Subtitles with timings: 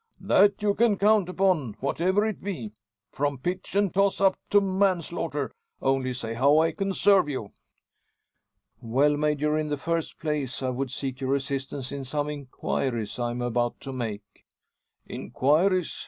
[0.19, 2.71] "That you can count upon, whatever it be
[3.11, 5.51] from pitch and toss up to manslaughter.
[5.79, 7.51] Only say how I can serve you."
[8.81, 13.29] "Well, Major, in the first place I would seek your assistance in some inquiries I
[13.29, 14.47] am about to make."
[15.05, 15.99] "Inquiries!